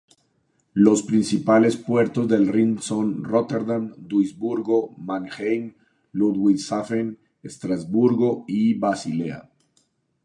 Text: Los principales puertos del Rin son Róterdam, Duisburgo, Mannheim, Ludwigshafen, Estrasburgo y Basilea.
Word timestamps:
Los 0.73 1.03
principales 1.03 1.77
puertos 1.77 2.27
del 2.27 2.47
Rin 2.47 2.79
son 2.81 3.23
Róterdam, 3.23 3.93
Duisburgo, 3.99 4.95
Mannheim, 4.97 5.75
Ludwigshafen, 6.13 7.19
Estrasburgo 7.43 8.43
y 8.47 8.73
Basilea. 8.73 9.47